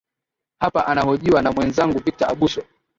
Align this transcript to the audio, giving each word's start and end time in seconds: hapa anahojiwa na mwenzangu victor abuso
hapa 0.59 0.87
anahojiwa 0.87 1.41
na 1.41 1.51
mwenzangu 1.51 1.99
victor 1.99 2.31
abuso 2.31 2.61